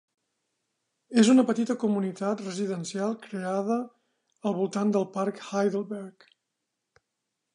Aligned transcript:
És 1.23 1.27
una 1.33 1.43
petita 1.49 1.75
comunitat 1.83 2.39
residencial 2.45 3.13
creada 3.27 3.77
al 4.51 4.57
voltant 4.63 4.97
del 4.97 5.05
Parc 5.19 5.45
Heidelberg. 5.51 6.29